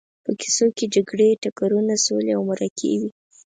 [0.23, 3.09] په کیسو کې جګړې، ټکرونه، سولې او مرکې وي.